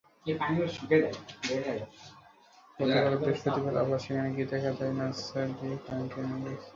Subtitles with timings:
[2.79, 3.13] গতকাল
[3.19, 6.67] বৃহস্পতিবার আবারও সেখানে গিয়ে দেখা যায়, নার্সারিটির পানি নেমে গেছে।